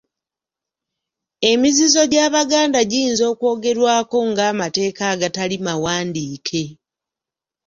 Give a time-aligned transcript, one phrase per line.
[1.51, 6.63] Emizizo gy'Abaganda giyinza okwogerwako nga amateeka agatali mawandiike.